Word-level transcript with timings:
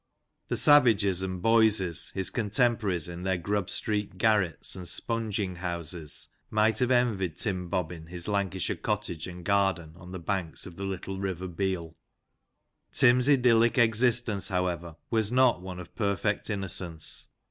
The 0.47 0.57
Savages 0.57 1.21
and 1.21 1.43
Boyses, 1.43 2.09
his 2.15 2.31
contemporaries, 2.31 3.07
in 3.07 3.21
their 3.21 3.37
Grub 3.37 3.69
Street 3.69 4.17
garrets 4.17 4.75
and 4.75 4.87
spunging 4.87 5.57
houses, 5.57 6.27
might 6.49 6.79
have 6.79 6.89
envied 6.89 7.37
Tim 7.37 7.69
Bobbin 7.69 8.07
his 8.07 8.27
Lanca 8.27 8.57
shire 8.59 8.77
cottage 8.77 9.27
and 9.27 9.45
garden 9.45 9.93
on 9.95 10.11
the 10.11 10.17
banks 10.17 10.65
of 10.65 10.75
the 10.75 10.85
little 10.85 11.19
river 11.19 11.47
Beal. 11.47 11.95
Tim's 12.91 13.29
idyllic 13.29 13.77
existence, 13.77 14.47
however, 14.47 14.95
was 15.11 15.31
not 15.31 15.61
one 15.61 15.77
of 15.79 15.93
perfect 15.93 16.49
innocence. 16.49 17.27